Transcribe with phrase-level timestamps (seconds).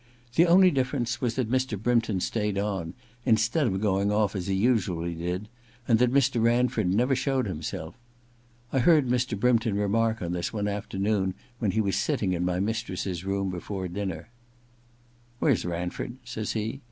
[0.33, 1.79] The only difFerence was that Mr.
[1.79, 5.47] Brympton stayed on, instead of going off as he usually did,
[5.87, 6.41] and that Mr.
[6.41, 7.93] Ranford never showed himself.
[8.73, 9.39] I heard Mr.
[9.39, 13.87] Brympton remark on this one afternoon when he was sitting in my mistress's room before
[13.87, 14.29] dinner.
[14.83, 16.15] * Where's Ranford?
[16.23, 16.79] * says he.